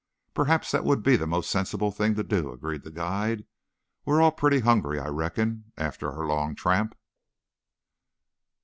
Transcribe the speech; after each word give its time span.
"Perhaps 0.33 0.71
that 0.71 0.83
would 0.83 1.03
be 1.03 1.15
the 1.15 1.27
most 1.27 1.47
sensible 1.47 1.91
thing 1.91 2.15
to 2.15 2.23
do," 2.23 2.51
agreed 2.51 2.81
the 2.81 2.89
guide. 2.89 3.45
"We 4.03 4.15
are 4.15 4.21
all 4.23 4.31
pretty 4.31 4.61
hungry, 4.61 4.97
I 4.99 5.09
reckon, 5.09 5.71
after 5.77 6.11
our 6.11 6.25
long 6.25 6.55
tramp." 6.55 6.95